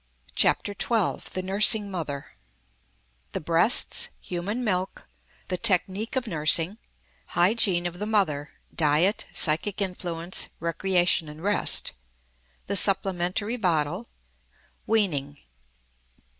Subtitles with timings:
[0.33, 2.31] CHAPTER XII THE NURSING MOTHER
[3.33, 5.07] The Breasts Human Milk
[5.47, 6.79] The Technique of Nursing
[7.27, 11.91] Hygiene of the Mother: Diet; Psychic Influence; Recreation and Rest
[12.65, 14.07] The Supplementary Bottle
[14.87, 15.37] Weaning.